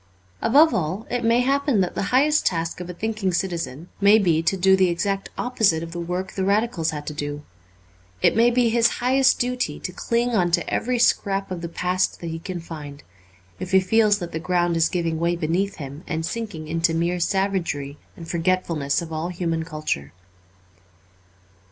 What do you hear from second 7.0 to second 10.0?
to do. It may be his highest duty to